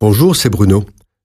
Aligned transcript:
Bonjour, 0.00 0.36
c'est 0.36 0.48
Bruno. 0.48 0.84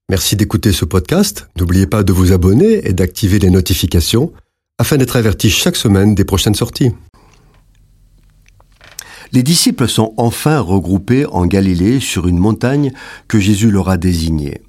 Merci 0.09 0.35
d'écouter 0.35 0.71
ce 0.71 0.83
podcast. 0.83 1.47
N'oubliez 1.59 1.85
pas 1.85 2.01
de 2.01 2.11
vous 2.11 2.31
abonner 2.31 2.87
et 2.87 2.93
d'activer 2.93 3.37
les 3.37 3.51
notifications 3.51 4.33
afin 4.79 4.97
d'être 4.97 5.15
averti 5.15 5.51
chaque 5.51 5.75
semaine 5.75 6.15
des 6.15 6.25
prochaines 6.25 6.55
sorties. 6.55 6.89
Les 9.31 9.43
disciples 9.43 9.87
sont 9.87 10.15
enfin 10.17 10.59
regroupés 10.59 11.27
en 11.27 11.45
Galilée 11.45 11.99
sur 11.99 12.27
une 12.27 12.39
montagne 12.39 12.91
que 13.27 13.39
Jésus 13.39 13.69
leur 13.69 13.89
a 13.89 13.97
désignée. 13.97 14.61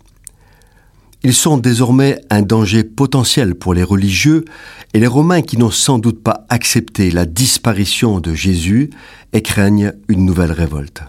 Ils 1.23 1.33
sont 1.33 1.57
désormais 1.57 2.21
un 2.29 2.43
danger 2.43 2.85
potentiel 2.85 3.55
pour 3.55 3.73
les 3.73 3.85
religieux 3.85 4.45
et 4.93 5.01
les 5.01 5.07
Romains 5.07 5.41
qui 5.41 5.57
n'ont 5.57 5.71
sans 5.71 5.99
doute 5.99 6.23
pas 6.23 6.45
accepté 6.51 7.11
la 7.11 7.25
disparition 7.25 8.21
de 8.21 8.35
Jésus 8.35 8.91
et 9.33 9.41
craignent 9.41 9.95
une 10.09 10.27
nouvelle 10.27 10.53
révolte. 10.53 11.05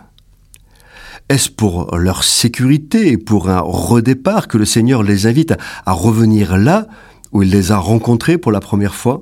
Est-ce 1.28 1.50
pour 1.50 1.98
leur 1.98 2.24
sécurité 2.24 3.12
et 3.12 3.18
pour 3.18 3.50
un 3.50 3.60
redépart 3.60 4.48
que 4.48 4.60
le 4.60 4.66
Seigneur 4.66 5.02
les 5.02 5.26
invite 5.26 5.56
à 5.86 5.92
revenir 5.92 6.56
là 6.56 6.86
où 7.32 7.42
il 7.42 7.50
les 7.50 7.72
a 7.72 7.78
rencontrés 7.78 8.38
pour 8.38 8.52
la 8.52 8.60
première 8.60 8.94
fois? 8.94 9.22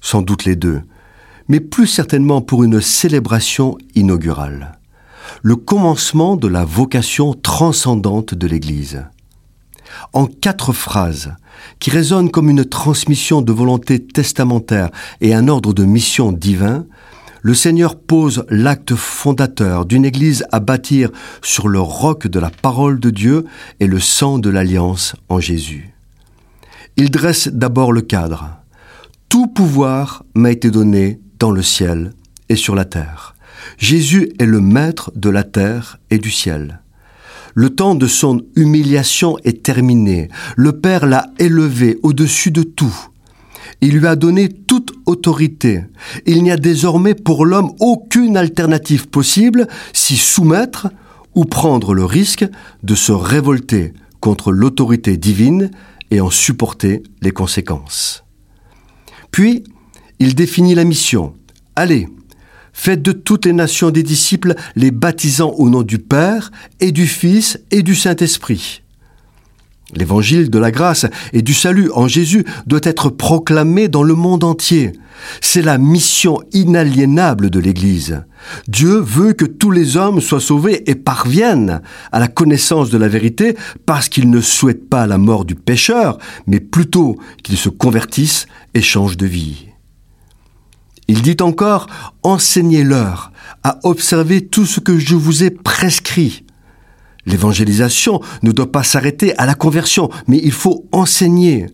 Sans 0.00 0.22
doute 0.22 0.46
les 0.46 0.56
deux, 0.56 0.80
mais 1.48 1.60
plus 1.60 1.86
certainement 1.86 2.40
pour 2.40 2.64
une 2.64 2.80
célébration 2.80 3.76
inaugurale, 3.94 4.78
le 5.42 5.56
commencement 5.56 6.36
de 6.36 6.48
la 6.48 6.64
vocation 6.64 7.34
transcendante 7.34 8.32
de 8.32 8.46
l'Église. 8.46 9.04
En 10.14 10.24
quatre 10.26 10.72
phrases, 10.72 11.34
qui 11.78 11.90
résonnent 11.90 12.30
comme 12.30 12.48
une 12.48 12.64
transmission 12.64 13.42
de 13.42 13.52
volonté 13.52 14.02
testamentaire 14.02 14.90
et 15.20 15.34
un 15.34 15.48
ordre 15.48 15.74
de 15.74 15.84
mission 15.84 16.32
divin, 16.32 16.86
le 17.42 17.54
Seigneur 17.54 17.98
pose 17.98 18.44
l'acte 18.48 18.94
fondateur 18.94 19.86
d'une 19.86 20.04
Église 20.04 20.44
à 20.50 20.60
bâtir 20.60 21.10
sur 21.42 21.68
le 21.68 21.80
roc 21.80 22.26
de 22.26 22.38
la 22.38 22.50
parole 22.50 23.00
de 23.00 23.10
Dieu 23.10 23.44
et 23.80 23.86
le 23.86 24.00
sang 24.00 24.38
de 24.38 24.50
l'alliance 24.50 25.14
en 25.28 25.40
Jésus. 25.40 25.94
Il 26.96 27.10
dresse 27.10 27.48
d'abord 27.48 27.92
le 27.92 28.00
cadre. 28.00 28.50
Tout 29.28 29.46
pouvoir 29.46 30.24
m'a 30.34 30.50
été 30.50 30.70
donné 30.70 31.20
dans 31.38 31.50
le 31.50 31.62
ciel 31.62 32.12
et 32.48 32.56
sur 32.56 32.74
la 32.74 32.84
terre. 32.84 33.34
Jésus 33.76 34.32
est 34.38 34.46
le 34.46 34.60
maître 34.60 35.12
de 35.14 35.30
la 35.30 35.44
terre 35.44 35.98
et 36.10 36.18
du 36.18 36.30
ciel. 36.30 36.80
Le 37.54 37.70
temps 37.70 37.94
de 37.94 38.06
son 38.06 38.42
humiliation 38.56 39.36
est 39.44 39.62
terminé. 39.62 40.28
Le 40.56 40.72
Père 40.72 41.06
l'a 41.06 41.30
élevé 41.38 41.98
au-dessus 42.02 42.50
de 42.50 42.62
tout. 42.62 42.96
Il 43.80 43.98
lui 43.98 44.06
a 44.06 44.16
donné 44.16 44.48
autorité. 45.08 45.84
Il 46.26 46.42
n'y 46.42 46.50
a 46.50 46.56
désormais 46.56 47.14
pour 47.14 47.46
l'homme 47.46 47.72
aucune 47.80 48.36
alternative 48.36 49.08
possible 49.08 49.66
s'y 49.92 50.16
soumettre 50.16 50.88
ou 51.34 51.44
prendre 51.44 51.94
le 51.94 52.04
risque 52.04 52.46
de 52.82 52.94
se 52.94 53.12
révolter 53.12 53.94
contre 54.20 54.52
l'autorité 54.52 55.16
divine 55.16 55.70
et 56.10 56.20
en 56.20 56.30
supporter 56.30 57.02
les 57.22 57.30
conséquences. 57.30 58.24
Puis, 59.30 59.64
il 60.18 60.34
définit 60.34 60.74
la 60.74 60.84
mission. 60.84 61.34
Allez, 61.76 62.08
faites 62.72 63.02
de 63.02 63.12
toutes 63.12 63.46
les 63.46 63.52
nations 63.52 63.90
des 63.90 64.02
disciples 64.02 64.54
les 64.76 64.90
baptisant 64.90 65.52
au 65.52 65.70
nom 65.70 65.82
du 65.82 65.98
Père 65.98 66.50
et 66.80 66.92
du 66.92 67.06
Fils 67.06 67.60
et 67.70 67.82
du 67.82 67.94
Saint-Esprit. 67.94 68.82
L'évangile 69.94 70.50
de 70.50 70.58
la 70.58 70.70
grâce 70.70 71.06
et 71.32 71.42
du 71.42 71.54
salut 71.54 71.90
en 71.92 72.08
Jésus 72.08 72.44
doit 72.66 72.80
être 72.82 73.08
proclamé 73.08 73.88
dans 73.88 74.02
le 74.02 74.14
monde 74.14 74.44
entier. 74.44 74.92
C'est 75.40 75.62
la 75.62 75.78
mission 75.78 76.40
inaliénable 76.52 77.50
de 77.50 77.58
l'Église. 77.58 78.22
Dieu 78.68 78.98
veut 78.98 79.32
que 79.32 79.46
tous 79.46 79.70
les 79.70 79.96
hommes 79.96 80.20
soient 80.20 80.40
sauvés 80.40 80.88
et 80.90 80.94
parviennent 80.94 81.80
à 82.12 82.20
la 82.20 82.28
connaissance 82.28 82.90
de 82.90 82.98
la 82.98 83.08
vérité 83.08 83.56
parce 83.86 84.08
qu'il 84.08 84.30
ne 84.30 84.40
souhaite 84.40 84.88
pas 84.88 85.06
la 85.06 85.18
mort 85.18 85.44
du 85.44 85.54
pécheur, 85.54 86.18
mais 86.46 86.60
plutôt 86.60 87.16
qu'ils 87.42 87.58
se 87.58 87.68
convertissent 87.68 88.46
et 88.74 88.82
changent 88.82 89.16
de 89.16 89.26
vie. 89.26 89.68
Il 91.08 91.22
dit 91.22 91.38
encore, 91.40 91.86
enseignez-leur 92.22 93.32
à 93.64 93.80
observer 93.84 94.46
tout 94.46 94.66
ce 94.66 94.80
que 94.80 94.98
je 94.98 95.16
vous 95.16 95.42
ai 95.42 95.50
prescrit. 95.50 96.44
L'évangélisation 97.28 98.20
ne 98.42 98.52
doit 98.52 98.72
pas 98.72 98.82
s'arrêter 98.82 99.36
à 99.36 99.44
la 99.44 99.54
conversion, 99.54 100.08
mais 100.28 100.40
il 100.42 100.50
faut 100.50 100.86
enseigner. 100.92 101.66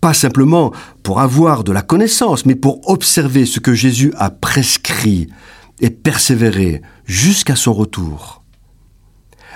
Pas 0.00 0.14
simplement 0.14 0.72
pour 1.04 1.20
avoir 1.20 1.62
de 1.62 1.70
la 1.70 1.80
connaissance, 1.80 2.44
mais 2.44 2.56
pour 2.56 2.90
observer 2.90 3.46
ce 3.46 3.60
que 3.60 3.72
Jésus 3.72 4.12
a 4.18 4.30
prescrit 4.30 5.28
et 5.80 5.90
persévérer 5.90 6.82
jusqu'à 7.06 7.54
son 7.54 7.72
retour. 7.72 8.42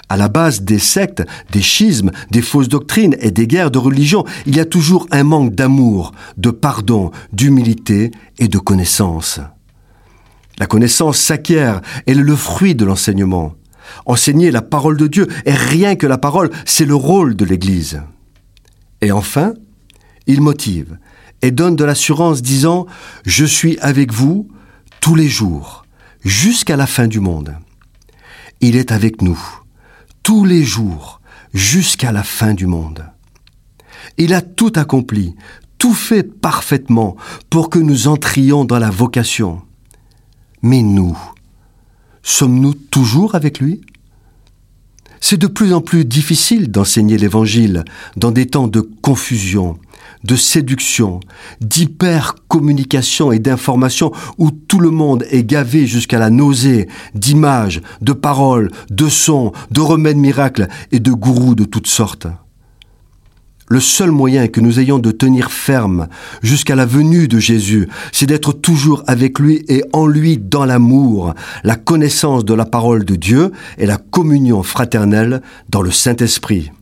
À 0.09 0.17
la 0.17 0.29
base 0.29 0.63
des 0.63 0.79
sectes, 0.79 1.25
des 1.51 1.63
schismes, 1.63 2.13
des 2.31 2.41
fausses 2.41 2.69
doctrines 2.69 3.17
et 3.19 3.33
des 3.33 3.49
guerres 3.49 3.73
de 3.73 3.79
religion, 3.79 4.25
il 4.47 4.57
y 4.57 4.61
a 4.61 4.65
toujours 4.65 5.09
un 5.11 5.25
manque 5.25 5.53
d'amour, 5.53 6.13
de 6.37 6.51
pardon, 6.51 7.11
d'humilité 7.33 8.13
et 8.39 8.47
de 8.47 8.59
connaissance. 8.59 9.41
La 10.61 10.67
connaissance 10.67 11.19
s'acquiert, 11.19 11.81
elle 12.07 12.21
est 12.21 12.23
le 12.23 12.37
fruit 12.37 12.77
de 12.77 12.85
l'enseignement. 12.85 13.58
Enseigner 14.07 14.51
la 14.51 14.63
parole 14.63 14.97
de 14.97 15.07
Dieu, 15.07 15.27
et 15.45 15.53
rien 15.53 15.97
que 15.97 16.07
la 16.07 16.19
parole, 16.19 16.51
c'est 16.65 16.85
le 16.85 16.95
rôle 16.95 17.37
de 17.37 17.45
l'Église. 17.45 18.03
Et 19.01 19.13
enfin, 19.13 19.55
il 20.27 20.41
motive 20.41 20.99
et 21.43 21.51
donne 21.51 21.77
de 21.77 21.85
l'assurance 21.85 22.43
disant⁇ 22.43 22.85
Je 23.25 23.45
suis 23.45 23.79
avec 23.79 24.13
vous 24.13 24.49
tous 25.01 25.15
les 25.15 25.29
jours, 25.29 25.85
jusqu'à 26.25 26.77
la 26.77 26.87
fin 26.87 27.07
du 27.07 27.21
monde. 27.21 27.57
Il 28.61 28.77
est 28.77 28.91
avec 28.91 29.23
nous, 29.23 29.39
tous 30.23 30.45
les 30.45 30.65
jours, 30.65 31.21
jusqu'à 31.55 32.13
la 32.13 32.23
fin 32.23 32.55
du 32.55 32.67
monde. 32.67 33.05
Il 34.17 34.35
a 34.35 34.43
tout 34.43 34.73
accompli, 34.75 35.37
tout 35.79 35.95
fait 35.95 36.25
parfaitement 36.25 37.17
pour 37.51 37.71
que 37.71 37.79
nous 37.79 38.09
entrions 38.09 38.65
dans 38.65 38.81
la 38.81 38.91
vocation. 38.91 39.63
Mais 40.61 40.83
nous, 40.83 41.17
Sommes-nous 42.31 42.75
toujours 42.75 43.37
avec 43.37 43.59
lui? 43.59 43.81
C'est 45.19 45.39
de 45.39 45.47
plus 45.47 45.73
en 45.73 45.81
plus 45.81 46.05
difficile 46.05 46.71
d'enseigner 46.71 47.17
l'Évangile 47.17 47.87
dans 48.19 48.31
des 48.31 48.45
temps 48.45 48.69
de 48.69 48.83
confusion, 48.83 49.79
de 50.25 50.37
séduction, 50.37 51.21
d'hyper-communication 51.63 53.33
et 53.33 53.39
d'information 53.39 54.13
où 54.37 54.51
tout 54.51 54.79
le 54.79 54.91
monde 54.91 55.25
est 55.31 55.43
gavé 55.43 55.87
jusqu'à 55.87 56.19
la 56.19 56.29
nausée 56.29 56.87
d'images, 57.15 57.81
de 58.03 58.13
paroles, 58.13 58.71
de 58.91 59.09
sons, 59.09 59.53
de 59.71 59.81
remèdes 59.81 60.19
miracles 60.19 60.69
et 60.93 61.01
de 61.01 61.13
gourous 61.13 61.55
de 61.55 61.65
toutes 61.65 61.87
sortes. 61.87 62.27
Le 63.71 63.81
seul 63.81 64.11
moyen 64.11 64.49
que 64.49 64.61
nous 64.61 64.81
ayons 64.81 64.99
de 64.99 65.11
tenir 65.11 65.51
ferme 65.51 66.09
jusqu'à 66.43 66.75
la 66.75 66.87
venue 66.87 67.29
de 67.29 67.39
Jésus, 67.39 67.89
c'est 68.13 68.27
d'être 68.27 68.53
toujours 68.53 69.03
avec 69.07 69.39
lui 69.39 69.65
et 69.69 69.85
en 69.93 70.07
lui 70.07 70.39
dans 70.39 70.65
l'amour, 70.65 71.35
la 71.65 71.77
connaissance 71.77 72.45
de 72.45 72.55
la 72.55 72.65
parole 72.65 73.05
de 73.05 73.15
Dieu 73.15 73.53
et 73.77 73.87
la 73.87 73.99
communion 73.99 74.63
fraternelle 74.63 75.43
dans 75.69 75.83
le 75.83 75.91
Saint-Esprit. 75.91 76.73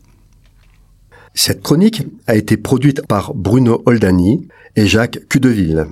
Cette 1.35 1.63
chronique 1.63 2.03
a 2.27 2.37
été 2.37 2.57
produite 2.57 3.07
par 3.07 3.35
Bruno 3.35 3.83
Oldani 3.85 4.47
et 4.77 4.87
Jacques 4.87 5.21
Cudeville. 5.29 5.87